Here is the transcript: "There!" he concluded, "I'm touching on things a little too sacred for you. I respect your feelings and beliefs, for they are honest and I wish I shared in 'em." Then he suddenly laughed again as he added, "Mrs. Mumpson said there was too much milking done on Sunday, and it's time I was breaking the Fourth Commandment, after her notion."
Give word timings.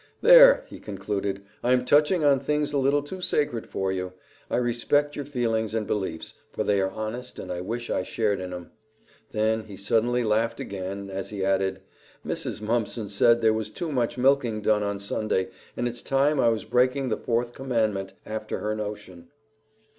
"There!" 0.21 0.65
he 0.67 0.79
concluded, 0.79 1.43
"I'm 1.61 1.85
touching 1.85 2.25
on 2.25 2.39
things 2.39 2.73
a 2.73 2.79
little 2.79 3.03
too 3.03 3.21
sacred 3.21 3.67
for 3.67 3.91
you. 3.91 4.13
I 4.49 4.55
respect 4.57 5.15
your 5.15 5.25
feelings 5.25 5.75
and 5.75 5.85
beliefs, 5.85 6.33
for 6.51 6.63
they 6.63 6.81
are 6.81 6.89
honest 6.89 7.37
and 7.37 7.51
I 7.51 7.61
wish 7.61 7.91
I 7.91 8.01
shared 8.01 8.39
in 8.39 8.51
'em." 8.51 8.71
Then 9.29 9.65
he 9.65 9.77
suddenly 9.77 10.23
laughed 10.23 10.59
again 10.59 11.11
as 11.11 11.29
he 11.29 11.45
added, 11.45 11.81
"Mrs. 12.25 12.63
Mumpson 12.63 13.09
said 13.09 13.41
there 13.41 13.53
was 13.53 13.69
too 13.69 13.91
much 13.91 14.17
milking 14.17 14.63
done 14.63 14.81
on 14.81 14.99
Sunday, 14.99 15.49
and 15.77 15.87
it's 15.87 16.01
time 16.01 16.39
I 16.39 16.49
was 16.49 16.65
breaking 16.65 17.09
the 17.09 17.15
Fourth 17.17 17.53
Commandment, 17.53 18.13
after 18.25 18.57
her 18.57 18.75
notion." 18.75 19.27